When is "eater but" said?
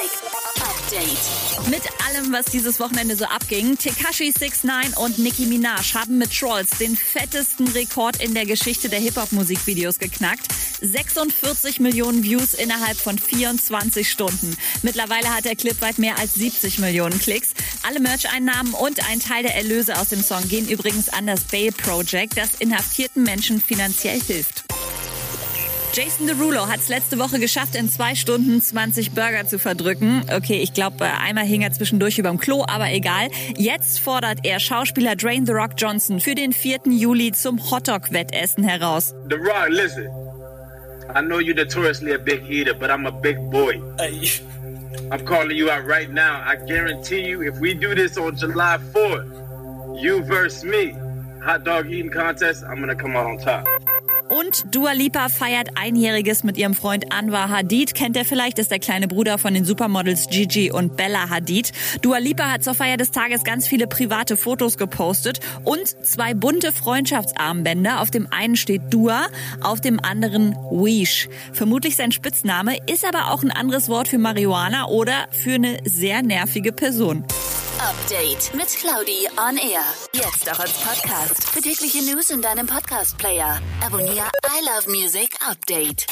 42.48-42.90